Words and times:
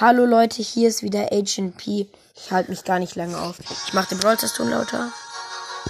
Hallo 0.00 0.26
Leute, 0.26 0.62
hier 0.62 0.88
ist 0.88 1.02
wieder 1.02 1.32
Agent 1.32 1.76
P. 1.76 2.06
Ich 2.36 2.52
halte 2.52 2.70
mich 2.70 2.84
gar 2.84 3.00
nicht 3.00 3.16
lange 3.16 3.36
auf. 3.36 3.56
Ich 3.84 3.92
mache 3.94 4.10
den 4.10 4.20
Broadcast-Ton 4.20 4.70
lauter. 4.70 5.10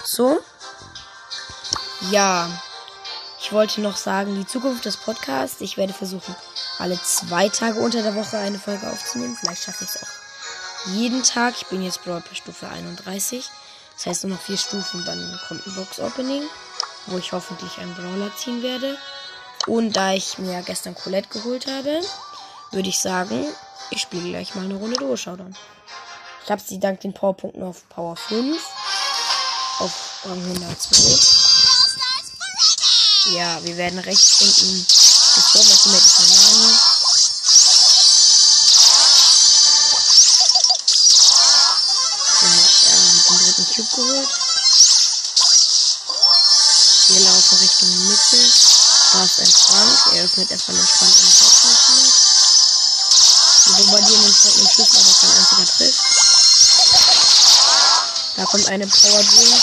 So. 0.02 0.40
Ja. 2.10 2.48
Ich 3.38 3.52
wollte 3.52 3.82
noch 3.82 3.98
sagen, 3.98 4.34
die 4.34 4.46
Zukunft 4.46 4.86
des 4.86 4.96
Podcasts. 4.96 5.60
Ich 5.60 5.76
werde 5.76 5.92
versuchen, 5.92 6.34
alle 6.78 6.98
zwei 7.02 7.50
Tage 7.50 7.80
unter 7.80 8.00
der 8.00 8.14
Woche 8.14 8.38
eine 8.38 8.58
Folge 8.58 8.90
aufzunehmen. 8.90 9.36
Vielleicht 9.38 9.64
schaffe 9.64 9.84
ich 9.84 9.90
es 9.90 10.02
auch 10.02 10.94
jeden 10.94 11.22
Tag. 11.22 11.52
Ich 11.58 11.66
bin 11.66 11.82
jetzt 11.82 12.02
bei 12.06 12.22
Stufe 12.32 12.66
31. 12.66 13.44
Das 13.94 14.06
heißt 14.06 14.24
nur 14.24 14.36
noch 14.36 14.42
vier 14.42 14.56
Stufen, 14.56 15.04
dann 15.04 15.38
kommt 15.48 15.66
ein 15.66 15.74
Box-Opening, 15.74 16.44
wo 17.08 17.18
ich 17.18 17.32
hoffentlich 17.32 17.76
einen 17.76 17.94
Brawler 17.94 18.34
ziehen 18.34 18.62
werde. 18.62 18.96
Und 19.66 19.96
da 19.96 20.14
ich 20.14 20.38
mir 20.38 20.62
gestern 20.62 20.94
Colette 20.94 21.28
geholt 21.28 21.66
habe, 21.66 22.00
würde 22.70 22.88
ich 22.88 23.00
sagen, 23.00 23.44
ich 23.90 24.00
spiele 24.02 24.30
gleich 24.30 24.54
mal 24.54 24.64
eine 24.64 24.74
Runde 24.74 24.96
Duo 24.96 25.16
Showdown. 25.16 25.56
Ich 26.44 26.50
habe 26.50 26.62
sie 26.64 26.80
dank 26.80 27.00
den 27.00 27.12
Powerpunkten 27.12 27.62
auf 27.62 27.88
Power 27.88 28.16
5 28.16 28.58
auf 29.80 30.20
Rang 30.24 30.42
102. 30.42 31.38
Ja, 33.34 33.62
wir 33.62 33.76
werden 33.76 33.98
rechts 33.98 34.40
unten 34.40 34.86
also 35.36 35.90
mit 35.90 36.02
ist 36.02 36.18
hat 43.18 43.28
den 43.28 43.38
dritten 43.38 43.66
Cube 43.74 43.88
geholt. 43.96 44.28
Wir 47.08 47.20
laufen 47.20 47.58
Richtung 47.58 48.08
Mitte. 48.08 48.38
Da 49.12 49.24
ist 49.24 49.40
ein 49.40 49.46
Frank. 49.46 50.16
Er 50.16 50.24
öffnet 50.24 50.50
erstmal 50.50 50.78
entspannt 50.78 51.14
eine 51.18 51.30
Hauptmaschine. 51.30 52.27
Wir 53.68 53.84
bombardieren 53.84 54.22
den 54.22 54.34
Frank 54.34 54.56
mit 54.56 54.70
Schüssen, 54.72 54.96
aber 54.96 55.12
kein 55.20 55.30
einziger 55.30 55.66
trifft. 55.76 56.00
Da 58.36 58.44
kommt 58.46 58.66
eine 58.68 58.86
Power 58.86 59.22
Drink. 59.22 59.62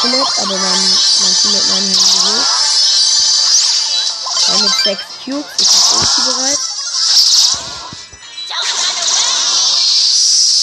Colette, 0.00 0.42
aber 0.42 0.56
mein, 0.56 0.98
mein 1.20 1.36
Teammate 1.42 1.72
hat 1.72 1.82
ihn 1.82 1.92
geholt. 1.92 2.46
Er 4.48 4.58
mit 4.62 4.72
6 4.84 5.02
Cubes. 5.24 5.44
Ich 5.58 5.68
hab 5.68 5.92
Ulti 5.92 6.20
bereit. 6.22 6.58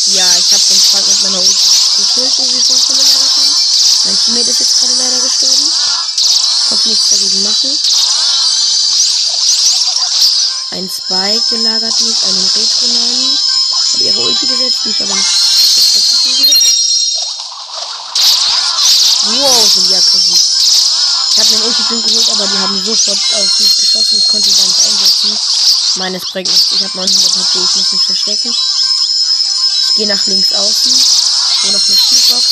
Ja, 0.07 0.25
ich 0.37 0.53
habe 0.53 0.63
den 0.69 0.81
Frank 0.81 1.07
mit 1.07 1.21
meiner 1.23 1.39
Ulti 1.39 1.69
gekillt, 1.97 2.37
wie 2.37 2.53
wir 2.53 2.63
vorhin 2.63 2.83
schon 2.85 2.97
gelagert 2.97 3.31
haben. 3.37 3.55
Mein 4.05 4.17
Teammate 4.17 4.49
ist 4.49 4.59
jetzt 4.59 4.79
gerade 4.79 4.93
leider 4.95 5.19
gestorben. 5.21 5.71
Konnte 6.69 6.89
nichts 6.89 7.09
dagegen 7.09 7.43
machen. 7.43 7.79
Ein 10.71 10.89
Spike 10.89 11.43
gelagert 11.49 11.99
mit 11.99 12.23
einem 12.23 12.47
Retro-Nani. 12.55 13.39
Hat 13.93 13.99
ihre 13.99 14.19
Ulti 14.19 14.47
gesetzt, 14.47 14.85
mich 14.85 15.03
aber 15.03 15.15
nicht. 15.15 15.27
Wow, 19.23 19.73
sind 19.73 19.89
die 19.89 19.95
aggressiv. 19.95 20.39
Ich 21.31 21.39
habe 21.39 21.49
mir 21.49 21.55
einen 21.57 21.65
ulti 21.65 21.83
geholt, 21.83 22.29
aber 22.31 22.47
die 22.47 22.57
haben 22.57 22.85
sofort 22.85 23.19
auf 23.33 23.59
mich 23.59 23.77
geschossen. 23.77 24.17
Ich 24.17 24.27
konnte 24.29 24.49
ihn 24.49 24.55
gar 24.55 24.65
nicht 24.67 24.79
einsetzen. 24.79 25.39
Meines 25.95 26.25
bringt 26.31 26.47
nichts. 26.47 26.71
Ich 26.71 26.83
habe 26.83 26.97
900 26.97 27.35
HP, 27.35 27.59
ich 27.59 27.75
muss 27.75 27.91
mich 27.91 28.03
verstecken. 28.03 28.55
Ich 29.83 29.93
gehe 29.95 30.07
nach 30.07 30.25
links 30.25 30.53
außen, 30.53 30.93
wo 31.63 31.71
noch 31.71 31.85
eine 31.85 31.95
Cube-Box. 31.97 32.47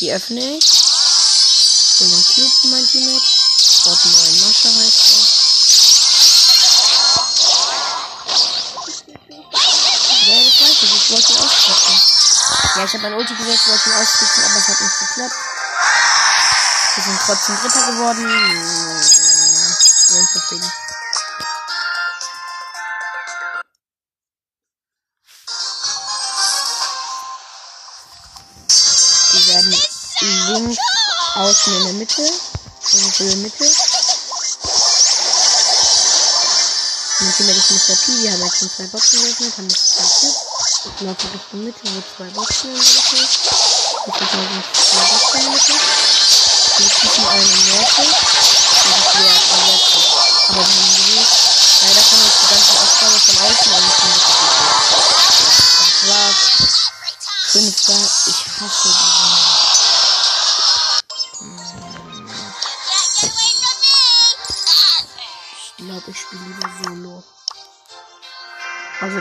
Die 0.00 0.12
öffne 0.12 0.58
ich. 0.58 0.66
Hol 2.00 2.08
den 2.08 2.24
Cube 2.24 2.52
für 2.60 2.68
mein 2.68 2.86
Teammate. 2.86 3.28
Einen 3.86 4.12
neuen 4.12 4.40
Mascher 4.40 4.74
heißt 4.74 5.08
er. 5.08 5.53
Ich 12.84 12.92
habe 12.92 13.04
mein 13.04 13.14
Ulti 13.14 13.34
gesetzt, 13.34 13.66
wollte 13.66 13.88
ihn 13.88 13.96
austricksen, 13.96 14.44
aber 14.44 14.58
es 14.58 14.68
hat 14.68 14.78
nicht 14.78 14.98
geklappt. 14.98 15.34
Wir 16.94 17.04
sind 17.04 17.20
trotzdem 17.24 17.56
Dritter 17.56 17.92
geworden. 17.92 18.26
Bin 20.08 20.28
zufrieden. 20.32 20.72
Die 29.32 29.48
werden 29.48 29.74
links 30.20 30.78
außen 31.36 31.76
in 31.76 31.84
der 31.84 31.92
Mitte. 31.94 32.22
Also 32.22 33.10
für 33.12 33.24
die 33.24 33.36
Mitte. 33.36 33.64
Und 37.20 37.34
hier 37.34 37.56
ist 37.56 37.70
Mr. 37.70 37.96
P. 37.96 38.22
Wir 38.22 38.32
haben 38.32 38.44
jetzt 38.44 38.58
schon 38.58 38.70
zwei 38.70 38.86
Boxen 38.88 39.22
geöffnet, 39.22 39.56
haben 39.56 39.70
zwei 39.70 40.04
Chips. 40.04 40.44
Ich 40.84 41.00
laufe 41.00 41.26
Richtung 41.32 41.64
Mitte, 41.64 41.80
wo 41.84 42.02
zwei 42.14 42.28
Boxen 42.34 42.68
in 42.68 42.76
der 42.76 42.84
Mitte. 42.84 43.16
Ich 43.16 44.14
versuche 44.14 44.62
zwei 44.84 45.04
Boxen 45.16 45.40
in 45.40 45.44
der 45.44 45.52
Mitte. 45.52 45.72
Wir 46.76 46.90
schießen 46.90 47.24
einen 47.26 47.50
in 47.50 47.68
Nordpol. 47.72 48.04
Das 48.04 48.44
ist 48.44 49.14
der 49.14 49.32
Nordpol. 49.64 50.04
Aber 50.48 50.60
wir 50.60 50.64
haben 50.64 50.94
gewählt. 50.96 51.32
Leider 51.80 52.02
kann 52.04 52.20
uns 52.20 52.36
die 52.36 52.48
ganze 52.52 52.74
Aufgabe 52.84 53.16
von 53.18 53.36
außen 53.44 53.72
und 53.72 53.84
nicht 53.84 54.00
wirklich 54.04 54.28
Das 55.80 55.96
war's. 56.10 56.40
Fünfter. 57.48 58.00
Ich 58.26 58.40
hasse 58.60 58.88
diese. 58.88 59.33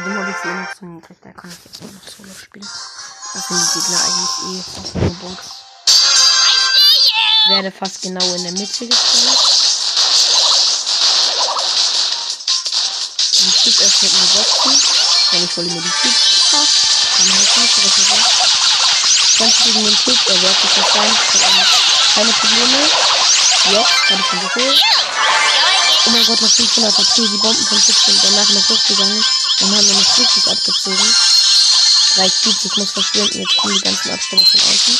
Außerdem 0.04 0.20
habe 0.20 0.32
ich 0.32 0.38
sie 0.44 0.50
eh 0.50 0.54
noch 0.54 0.76
zu 0.76 0.86
niedrig. 0.86 1.18
Da 1.24 1.32
kann 1.32 1.50
ich 1.50 1.64
jetzt 1.64 1.82
nur 1.82 1.92
noch 1.94 2.04
Solo 2.04 2.36
spielen. 2.36 2.68
Da 2.68 3.40
sind 3.40 3.56
die 3.56 3.80
Gegner 3.80 4.00
eigentlich 4.04 4.36
eh 4.44 4.60
auf 4.60 4.92
der 4.92 5.16
Box. 5.24 5.40
Ich 7.40 7.50
werde 7.50 7.72
fast 7.72 8.02
genau 8.02 8.26
in 8.36 8.44
der 8.44 8.52
Mitte 8.52 8.68
gestellt. 8.68 8.98
Ein 13.40 13.54
Typ 13.64 13.80
öffnet 13.80 14.12
eine 14.12 14.28
Boxen. 14.28 14.76
Wenn 15.32 15.44
ich 15.46 15.56
hole 15.56 15.68
mir 15.72 15.82
die 15.82 15.96
Typ. 16.02 16.16
Ah, 16.52 16.68
dann 17.18 17.32
halt 17.32 17.58
nicht, 17.58 17.78
was 17.80 17.98
ich 17.98 18.12
weiß. 18.12 18.28
Kämpfe 19.38 19.64
gegen 19.64 19.86
den 19.86 19.98
Typ, 20.04 20.20
er 20.28 20.42
wehrt 20.42 20.62
sich 20.62 20.74
das 20.76 20.96
rein. 20.96 21.16
Keine 22.16 22.34
Probleme. 22.34 22.80
Ja, 23.72 23.80
habe 23.80 24.20
ich 24.20 24.28
schon 24.28 24.40
geholt. 24.42 24.84
Oh 26.06 26.10
mein 26.10 26.26
Gott, 26.26 26.42
noch 26.42 26.50
500 26.50 26.98
HP, 26.98 27.22
die 27.22 27.38
Bomben 27.38 27.66
von 27.66 27.82
Typ 27.82 27.96
sind 27.96 28.24
danach 28.24 28.50
noch 28.50 28.70
hochgegangen. 28.70 29.24
Dann 29.60 29.72
haben 29.72 29.88
wir 29.88 29.96
noch 29.96 30.18
richtig 30.18 30.48
abgezogen. 30.48 31.16
Drei 32.16 32.30
Cubes, 32.30 32.66
ich 32.66 32.76
muss 32.76 32.92
verschwinden, 32.92 33.40
jetzt 33.40 33.56
kommen 33.56 33.74
die 33.76 33.82
ganzen 33.82 34.12
Abstände 34.12 34.46
von 34.46 34.60
außen. 34.60 35.00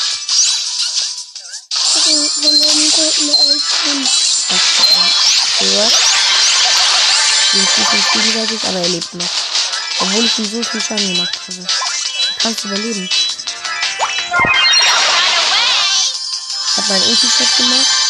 Gehört. 5.58 5.92
Den 7.52 7.62
ist 7.62 8.26
wieder 8.26 8.46
sich, 8.48 8.64
aber 8.64 8.78
er 8.78 8.88
lebt 8.88 9.14
noch. 9.14 9.28
Obwohl 10.00 10.24
ich 10.24 10.38
ihm 10.38 10.50
so 10.50 10.62
viel 10.62 10.80
Schaden 10.80 11.14
gemacht 11.14 11.38
habe. 11.46 11.58
Du 11.58 11.66
kannst 12.38 12.64
überleben. 12.64 13.10
Habe 16.76 16.88
meinen 16.88 17.04
Ulti-Set 17.04 17.56
gemacht. 17.58 18.03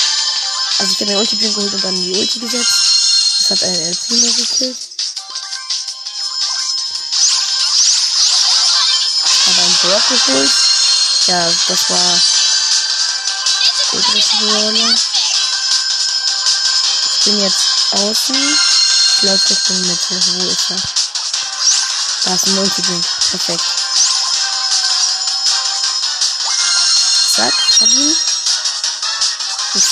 Also 0.79 0.93
ich 0.93 1.01
habe 1.01 1.12
meinen 1.12 1.21
ulti 1.21 1.37
geholt 1.37 1.73
und 1.73 1.85
dann 1.85 1.95
die 1.95 2.12
Ulti 2.12 2.41
gesetzt. 2.41 3.39
Das 3.39 3.51
hat 3.51 3.62
einen 3.62 3.81
El 3.81 3.95
Primo 3.95 4.33
gekillt. 4.33 4.77
habe 9.47 9.61
einen 9.63 9.77
Brock 9.79 10.09
geholt. 10.09 10.51
Ja, 11.27 11.53
das 11.69 11.91
war 11.91 12.21
der. 13.93 14.99
Ich 17.15 17.25
bin 17.25 17.41
jetzt 17.41 17.67
außen. 17.93 18.37
Ich 18.37 19.23
laufe 19.23 19.51
Richtung 19.51 19.81
Mitte. 19.83 20.21
Wo 20.27 20.51
ist 20.51 20.71
er? 20.71 20.77
Da 22.25 22.34
ist 22.34 22.47
ein 22.47 22.54
Multidrink. 22.57 23.07
Perfekt. 23.31 23.65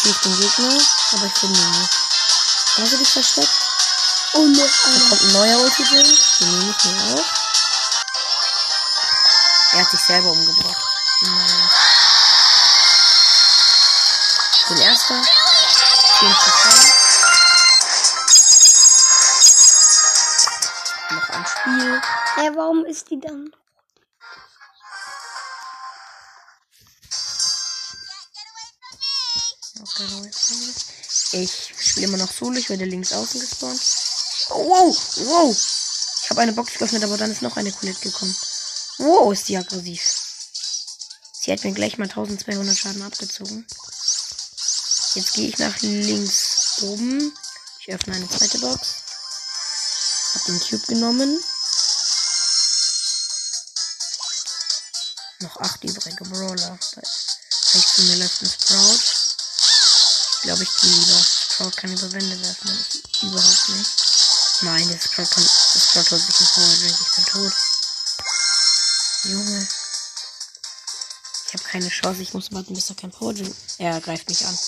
Ich 0.05 0.19
den 0.19 0.41
Gegner, 0.41 0.81
aber 1.13 1.27
ich 1.27 1.33
finde 1.35 1.61
ihn 1.61 1.71
nicht. 1.71 1.93
Da 2.77 2.83
habe 2.83 3.03
ich 3.03 3.09
versteckt. 3.13 3.49
Oh 4.35 4.47
ne, 4.47 4.57
Da 4.59 4.89
einer. 4.91 5.09
kommt 5.09 5.23
ein 5.23 5.33
neuer 5.33 5.59
Ulti-Drink. 5.61 6.19
Den 6.41 6.59
nehme 6.59 6.75
ich 6.77 6.85
mir 6.87 7.15
auch. 7.15 7.25
Er 9.73 9.81
hat 9.81 9.91
sich 9.91 10.01
selber 10.01 10.31
umgebracht. 10.33 10.77
Naja. 11.21 11.71
Ich 14.55 14.67
bin 14.69 14.79
erster. 14.79 15.23
10 16.19 16.33
Prozent. 16.35 16.93
Noch 21.11 21.29
ein 21.31 21.47
Spiel. 21.47 22.03
Hä, 22.37 22.51
warum 22.55 22.85
ist 22.87 23.11
die 23.11 23.21
dann? 23.21 23.53
Okay, 29.95 30.31
Ich 31.33 31.75
spiele 31.79 32.07
immer 32.07 32.17
noch 32.17 32.33
Solo. 32.33 32.57
Ich 32.57 32.71
werde 32.71 32.85
links 32.85 33.13
außen 33.13 33.41
gespawnt. 33.41 33.81
Wow, 34.49 34.97
wow. 35.17 35.57
Ich 36.23 36.31
habe 36.31 36.41
eine 36.41 36.53
Box 36.53 36.75
geöffnet, 36.75 37.05
aber 37.05 37.19
dann 37.19 37.31
ist 37.31 37.43
noch 37.43 37.57
eine 37.57 37.73
Colette 37.73 38.01
gekommen. 38.01 38.35
Wow, 38.99 39.33
ist 39.33 39.49
die 39.49 39.57
aggressiv. 39.57 40.01
Sie 41.41 41.53
hat 41.53 41.65
mir 41.65 41.73
gleich 41.73 41.99
mal 41.99 42.09
1200 42.09 42.77
Schaden 42.77 43.03
abgezogen. 43.03 43.67
Jetzt 45.15 45.33
gehe 45.35 45.49
ich 45.49 45.59
nach 45.59 45.79
links 45.83 46.81
oben. 46.83 47.37
Ich 47.81 47.93
öffne 47.93 48.15
eine 48.15 48.29
zweite 48.29 48.59
Box. 48.61 48.95
Hab 50.35 50.45
den 50.45 50.61
Cube 50.61 50.87
genommen. 50.87 51.43
Noch 55.41 55.57
acht 55.59 55.83
übrige 55.85 56.25
Brawler. 56.25 56.79
Rechts 57.75 57.93
von 57.93 58.07
mir 58.07 58.17
läuft 58.17 58.47
Sprout. 58.47 59.22
Glaube, 60.43 60.63
ich 60.65 60.77
gehe 60.77 60.91
lieber. 60.91 61.23
Sprout 61.23 61.71
kann 61.77 61.93
über 61.93 62.13
Wände 62.13 62.41
werfen. 62.41 62.69
Das 62.69 62.95
ist 62.95 63.23
überhaupt 63.23 63.69
nicht. 63.69 63.91
Nein, 64.63 64.89
das 64.91 65.05
Sprout, 65.05 65.31
kann, 65.31 65.45
das 65.45 65.89
Sprout 65.89 66.11
holt 66.11 66.23
sich 66.23 66.41
ein 66.41 66.47
Power 66.55 66.77
Drink. 66.77 66.99
Ich 67.01 67.15
bin 67.15 67.25
tot. 67.27 67.53
Junge. 69.25 69.69
Ich 71.47 71.55
habe 71.55 71.65
keine 71.65 71.89
Chance. 71.89 72.23
Ich 72.23 72.35
muss 72.35 72.53
warten, 72.53 72.75
bis 72.75 72.91
er 72.91 72.97
kein 72.97 73.13
Power 73.13 73.35
Drink. 73.35 73.55
Er 73.79 74.01
greift 74.01 74.29
mich 74.29 74.45
an. 74.45 74.59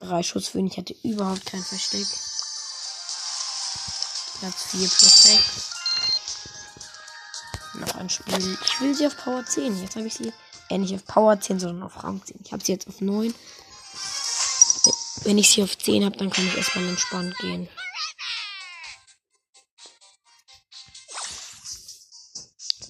Ja. 0.00 0.08
Drei 0.08 0.22
Schuss 0.22 0.48
für 0.48 0.58
ihn. 0.58 0.68
Ich 0.68 0.76
hatte 0.76 0.94
überhaupt 1.02 1.46
kein 1.46 1.64
Versteck. 1.64 2.06
Platz 4.38 4.62
4 4.70 4.88
plus 4.88 5.22
6 5.22 5.74
noch 7.74 7.94
ein 7.96 8.08
Spiel. 8.08 8.58
Ich 8.64 8.80
will 8.80 8.94
sie 8.94 9.06
auf 9.06 9.16
Power 9.16 9.44
10. 9.44 9.82
Jetzt 9.82 9.96
habe 9.96 10.06
ich 10.06 10.14
sie 10.14 10.32
äh, 10.68 10.78
nicht 10.78 10.94
auf 10.94 11.04
Power 11.04 11.40
10, 11.40 11.60
sondern 11.60 11.82
auf 11.82 12.02
Rang 12.02 12.22
10. 12.24 12.40
Ich 12.44 12.52
habe 12.52 12.64
sie 12.64 12.72
jetzt 12.72 12.88
auf 12.88 13.00
9. 13.00 13.34
Wenn 15.22 15.38
ich 15.38 15.50
sie 15.50 15.62
auf 15.62 15.76
10 15.76 16.04
habe, 16.04 16.16
dann 16.16 16.30
kann 16.30 16.46
ich 16.46 16.56
erstmal 16.56 16.88
entspannt 16.88 17.36
gehen. 17.38 17.68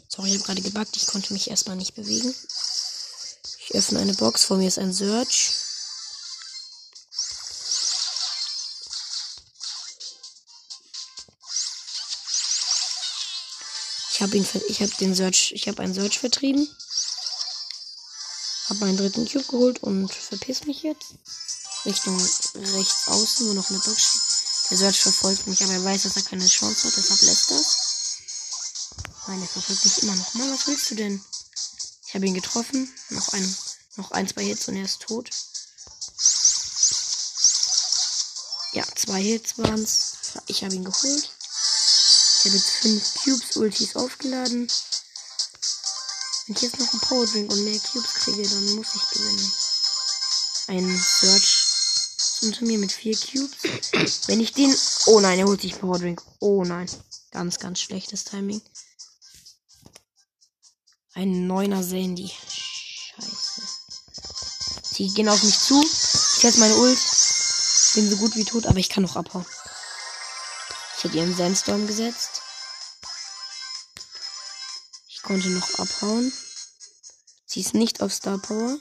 Sorry, 0.08 0.28
ich 0.28 0.34
habe 0.34 0.44
gerade 0.44 0.62
gebackt. 0.62 0.96
Ich 0.96 1.06
konnte 1.06 1.32
mich 1.32 1.50
erstmal 1.50 1.76
nicht 1.76 1.94
bewegen. 1.94 2.34
Ich 3.58 3.74
öffne 3.74 3.98
eine 3.98 4.14
Box. 4.14 4.44
Vor 4.44 4.58
mir 4.58 4.68
ist 4.68 4.78
ein 4.78 4.92
Search. 4.92 5.54
Ich 14.12 14.22
habe 14.22 14.36
ihn, 14.36 14.46
den 15.00 15.14
Search, 15.14 15.52
ich 15.52 15.66
habe 15.66 15.82
einen 15.82 15.94
Search 15.94 16.20
vertrieben. 16.20 16.68
Habe 18.68 18.80
meinen 18.80 18.96
dritten 18.96 19.28
Cube 19.28 19.44
geholt 19.44 19.82
und 19.82 20.12
verpiss 20.12 20.64
mich 20.64 20.82
jetzt. 20.82 21.14
Richtung 21.84 22.18
rechts 22.18 23.08
außen, 23.08 23.48
wo 23.48 23.52
noch 23.52 23.68
eine 23.68 23.78
Box. 23.78 24.68
Der 24.70 24.78
Search 24.78 25.00
verfolgt 25.00 25.46
mich, 25.46 25.62
aber 25.62 25.74
er 25.74 25.84
weiß, 25.84 26.04
dass 26.04 26.16
er 26.16 26.22
keine 26.22 26.46
Chance 26.46 26.88
hat, 26.88 26.96
deshalb 26.96 27.20
lässt 27.22 27.50
das. 27.50 27.76
Nein, 29.26 29.42
er 29.42 29.48
verfolgt 29.48 29.84
mich 29.84 30.02
immer 30.02 30.16
noch. 30.16 30.34
Mann, 30.34 30.52
was 30.52 30.66
willst 30.66 30.90
du 30.90 30.94
denn? 30.94 31.22
Ich 32.06 32.14
habe 32.14 32.26
ihn 32.26 32.34
getroffen. 32.34 32.90
Noch 33.10 33.28
ein, 33.32 33.56
noch 33.96 34.10
ein, 34.12 34.28
zwei 34.28 34.44
Hits 34.44 34.68
und 34.68 34.76
er 34.76 34.84
ist 34.84 35.00
tot. 35.00 35.30
Ja, 38.72 38.84
zwei 38.94 39.22
Hits 39.22 39.58
waren's. 39.58 40.12
Ich 40.46 40.64
habe 40.64 40.74
ihn 40.74 40.84
geholt. 40.84 41.30
Ich 42.38 42.44
habe 42.46 42.56
jetzt 42.56 42.70
fünf 42.70 43.14
Cubes, 43.14 43.56
Ultis 43.56 43.96
aufgeladen. 43.96 44.68
Wenn 46.46 46.56
ich 46.56 46.62
jetzt 46.62 46.78
noch 46.78 46.92
einen 46.92 47.00
Power 47.00 47.26
Drink 47.26 47.50
und 47.50 47.64
mehr 47.64 47.80
Cubes 47.80 48.14
kriege, 48.14 48.42
dann 48.46 48.74
muss 48.76 48.94
ich 48.94 49.10
gewinnen. 49.10 49.52
Ein 50.66 50.96
Search 50.96 51.64
unter 52.42 52.64
mir 52.66 52.78
mit 52.78 52.92
vier 52.92 53.16
Cubes. 53.16 54.28
Wenn 54.28 54.40
ich 54.40 54.52
den. 54.52 54.74
Oh 55.06 55.20
nein, 55.20 55.38
er 55.38 55.46
holt 55.46 55.62
sich 55.62 55.78
Power 55.78 55.98
Drink. 55.98 56.22
Oh 56.40 56.64
nein. 56.64 56.90
Ganz, 57.30 57.58
ganz 57.58 57.80
schlechtes 57.80 58.24
Timing. 58.24 58.60
Ein 61.14 61.46
neuner 61.46 61.82
Sandy. 61.82 62.30
Scheiße. 62.30 63.62
Sie 64.82 65.08
gehen 65.08 65.28
auf 65.28 65.42
mich 65.42 65.58
zu. 65.58 65.82
Ich 65.82 66.40
setze 66.40 66.60
meine 66.60 66.76
Ult. 66.76 66.98
Bin 67.94 68.10
so 68.10 68.16
gut 68.16 68.36
wie 68.36 68.44
tot, 68.44 68.66
aber 68.66 68.78
ich 68.78 68.88
kann 68.90 69.04
noch 69.04 69.16
abhauen. 69.16 69.46
Ich 70.98 71.04
hätte 71.04 71.16
ihren 71.16 71.36
Sandstorm 71.36 71.86
gesetzt. 71.86 72.42
Konnte 75.24 75.48
noch 75.48 75.78
abhauen. 75.78 76.32
Sie 77.46 77.60
ist 77.60 77.72
nicht 77.72 78.02
auf 78.02 78.12
Star 78.12 78.36
Power. 78.36 78.76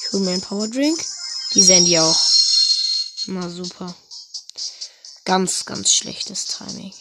Ich 0.00 0.12
hole 0.12 0.24
mir 0.24 0.32
einen 0.32 0.42
Power 0.42 0.68
Drink. 0.68 1.02
Die 1.54 1.62
Sandy 1.62 1.98
auch. 1.98 2.20
Na 3.28 3.48
super. 3.48 3.94
Ganz, 5.24 5.64
ganz 5.64 5.92
schlechtes 5.92 6.46
Timing. 6.46 6.92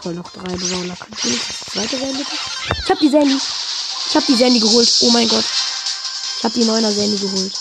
Toll, 0.00 0.14
noch 0.14 0.32
drei 0.32 0.56
Brawler. 0.56 0.96
Kann 0.96 1.12
ich 1.12 1.40
das 1.46 1.72
zweite 1.72 1.98
sein, 1.98 2.16
bitte? 2.16 2.32
Ich 2.82 2.90
hab 2.90 2.98
die 2.98 3.10
Sandy. 3.10 3.38
Ich 4.08 4.16
hab 4.16 4.26
die 4.26 4.36
Sandy 4.36 4.60
geholt. 4.60 4.90
Oh 5.00 5.10
mein 5.10 5.28
Gott. 5.28 5.44
Ich 6.38 6.44
hab 6.44 6.54
die 6.54 6.64
neuner 6.64 6.92
Sandy 6.92 7.18
geholt. 7.18 7.52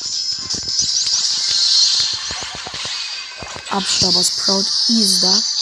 Abstauber 3.69 4.23
Sprout 4.23 4.65
ist 4.87 5.21
da. 5.21 5.58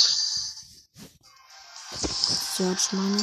Search, 2.57 2.91
Mann. 2.93 3.21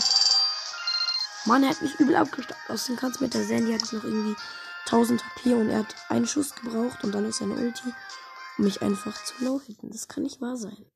Mann, 1.44 1.64
er 1.64 1.70
hat 1.70 1.82
mich 1.82 1.96
übel 1.96 2.14
abgestaubt. 2.14 2.60
Aus 2.68 2.86
dem 2.86 2.94
Kranz 2.94 3.18
mit 3.18 3.34
der 3.34 3.44
Sandy 3.44 3.72
hatte 3.72 3.86
ich 3.86 3.92
noch 3.92 4.04
irgendwie 4.04 4.36
1000 4.84 5.24
HP 5.24 5.54
und 5.54 5.70
er 5.70 5.80
hat 5.80 5.92
einen 6.08 6.28
Schuss 6.28 6.54
gebraucht 6.54 7.02
und 7.02 7.10
dann 7.10 7.28
ist 7.28 7.38
seine 7.38 7.54
Ulti, 7.54 7.92
um 8.58 8.64
mich 8.64 8.80
einfach 8.80 9.12
zu 9.24 9.34
low 9.40 9.60
hitten. 9.60 9.90
Das 9.90 10.06
kann 10.06 10.22
nicht 10.22 10.40
wahr 10.40 10.56
sein. 10.56 10.86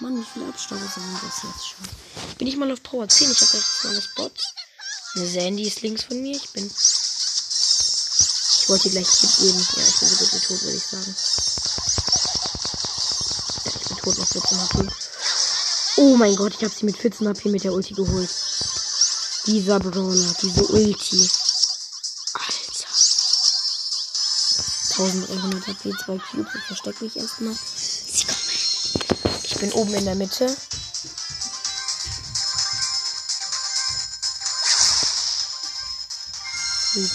Mann, 0.00 0.18
wie 0.18 0.24
viele 0.24 0.48
Abstauber 0.48 0.80
sind 0.80 1.04
das 1.22 1.44
jetzt 1.44 1.68
schon? 1.68 1.86
Bin 2.36 2.48
ich 2.48 2.56
mal 2.56 2.72
auf 2.72 2.82
Power 2.82 3.06
10? 3.06 3.30
Ich 3.30 3.40
habe 3.42 3.56
jetzt 3.56 3.84
noch 3.84 3.94
das 3.94 4.12
Bot. 4.16 4.32
Eine 5.14 5.26
Sandy 5.26 5.68
ist 5.68 5.82
links 5.82 6.02
von 6.02 6.20
mir. 6.20 6.34
Ich 6.34 6.52
bin. 6.52 6.66
Ich 6.66 8.68
wollte 8.68 8.90
gleich 8.90 9.22
mitgeben. 9.22 9.64
Ja, 9.76 9.84
ich 9.86 10.00
bin 10.00 10.08
so 10.08 10.16
gut 10.16 10.34
wie 10.34 10.40
tot, 10.40 10.62
würde 10.62 10.76
ich 10.76 10.84
sagen. 10.84 11.14
Ja, 13.64 13.72
ich 13.80 13.88
bin 13.88 13.98
tot 13.98 14.18
noch 14.18 14.26
14 14.26 14.58
HP. 14.58 14.88
Oh 16.00 16.16
mein 16.16 16.36
Gott, 16.36 16.54
ich 16.54 16.62
habe 16.62 16.72
sie 16.72 16.84
mit 16.86 16.96
14 16.96 17.26
HP 17.26 17.48
mit 17.48 17.64
der 17.64 17.72
Ulti 17.72 17.92
geholt. 17.92 18.30
Dieser 19.46 19.80
Brawler, 19.80 20.32
diese 20.40 20.64
Ulti. 20.66 21.28
Alter. 22.34 22.88
1300 25.02 25.66
HP, 25.66 25.90
2 25.90 26.18
Cubes. 26.18 26.54
Ich 26.54 26.62
verstecke 26.68 27.02
mich 27.02 27.16
erstmal. 27.16 27.52
Sie 27.52 28.24
kommen. 28.26 28.38
Ich 29.42 29.56
bin 29.56 29.72
oben 29.72 29.92
in 29.94 30.04
der 30.04 30.14
Mitte. 30.14 30.46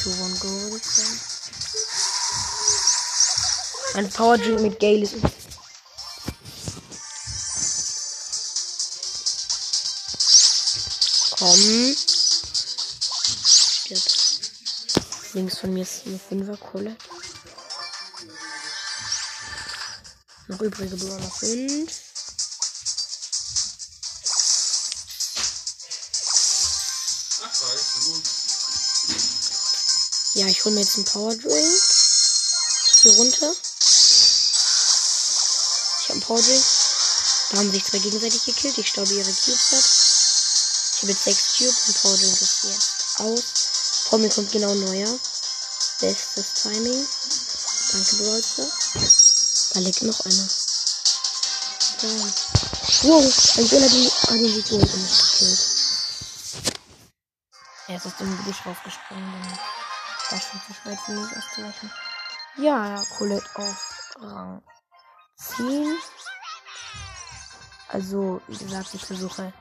One, 0.06 0.36
go, 0.40 0.50
würde 0.50 0.78
ich 0.78 0.84
sagen. 0.84 1.20
Ein 3.96 4.10
Power 4.10 4.38
Drink 4.38 4.60
mit 4.60 4.80
Gale 4.82 5.04
ist. 5.04 5.16
Komm. 11.44 11.96
Stirb. 13.46 14.00
Links 15.34 15.58
von 15.58 15.74
mir 15.74 15.84
ist 15.84 16.04
eine 16.06 16.18
Fünfer-Kohle. 16.18 16.96
Noch 20.48 20.62
übrige 20.62 20.96
Brawler 20.96 21.30
5. 21.30 21.92
Ja, 30.36 30.48
ich 30.48 30.64
hole 30.64 30.76
mir 30.76 30.82
jetzt 30.82 30.96
einen 30.96 31.04
Power 31.04 31.36
Drink. 31.36 31.82
Gehe 33.02 33.18
runter. 33.18 33.54
Ich 36.00 36.06
habe 36.06 36.14
einen 36.14 36.22
Power 36.22 36.42
Drink. 36.42 36.64
Da 37.50 37.58
haben 37.58 37.70
sich 37.70 37.84
zwei 37.84 38.00
gegenseitig 38.00 38.46
gekillt. 38.46 38.78
Ich 38.78 38.88
staube 38.88 39.14
ihre 39.14 39.34
Cubes 39.34 39.74
ab. 39.74 40.12
Ich 41.04 41.10
habe 41.10 41.18
jetzt 41.18 41.26
6 41.26 41.58
Cubes 41.58 42.06
und 42.06 42.22
Drink 42.22 42.42
ist 42.42 42.64
jetzt 42.64 43.20
aus. 43.20 43.44
Vor 44.08 44.20
mir 44.20 44.30
kommt 44.30 44.50
genau 44.54 44.74
neuer. 44.74 45.20
Bestes 46.00 46.54
Timing. 46.64 47.08
Danke, 47.92 48.16
Brawlster. 48.24 48.68
Da 49.74 49.80
liegt 49.82 50.02
noch 50.04 50.18
einer. 50.24 50.48
Da. 52.00 52.08
Wow, 53.04 53.20
ein 53.58 53.68
Bella, 53.68 53.88
die 53.90 54.12
an 54.30 54.38
den 54.38 54.54
und 54.56 54.82
mich 54.82 55.34
gekillt. 55.34 55.60
Er 57.90 57.98
ist 57.98 58.06
aus 58.06 58.16
dem 58.18 58.38
Gebüsch 58.38 58.66
rausgesprungen. 58.66 59.60
Das 60.30 60.40
ist 60.40 60.70
nicht 60.70 60.86
weit 60.86 61.00
für 61.02 61.12
mich 61.12 61.36
auszuweichen. 61.36 61.92
Ja, 62.56 63.04
Colette 63.18 63.50
auf 63.56 64.14
Rang 64.22 64.64
10. 65.58 66.00
Also, 67.90 68.42
wie 68.48 68.58
gesagt, 68.58 68.94
ich 68.94 69.06
versuche 69.06 69.52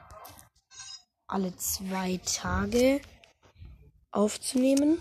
alle 1.33 1.57
zwei 1.57 2.21
Tage 2.25 3.01
aufzunehmen. 4.11 4.99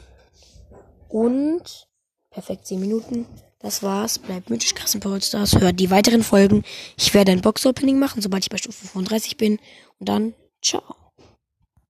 Und 1.10 1.88
Perfekt 2.32 2.66
10 2.66 2.80
Minuten. 2.80 3.28
Das 3.60 3.84
war's. 3.84 4.18
Bleibt 4.18 4.50
mythisch 4.50 4.74
krass 4.74 4.96
in 4.96 5.02
Brawl 5.02 5.22
Stars. 5.22 5.60
Hört 5.60 5.80
die 5.80 5.92
weiteren 5.92 6.24
Folgen. 6.24 6.64
Ich 6.98 7.14
werde 7.14 7.34
ein 7.34 7.42
Box-Opening 7.42 8.00
machen, 8.00 8.22
sobald 8.22 8.44
ich 8.44 8.50
bei 8.50 8.58
Stufe 8.58 8.88
35 8.88 9.36
bin. 9.36 9.60
Und 10.00 10.08
dann, 10.10 10.34
ciao. 10.62 11.00